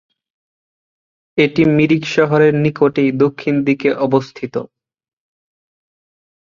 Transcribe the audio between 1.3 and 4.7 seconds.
এটি মিরিক শহরের নিকটেই দক্ষিণ দিকে অবস্থিত।